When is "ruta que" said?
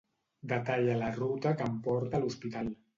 1.19-1.71